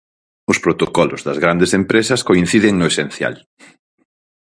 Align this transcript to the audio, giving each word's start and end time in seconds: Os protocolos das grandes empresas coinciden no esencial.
Os 0.51 0.57
protocolos 0.65 1.21
das 1.27 1.37
grandes 1.43 1.71
empresas 1.79 2.23
coinciden 2.29 2.73
no 2.77 2.85
esencial. 2.91 3.35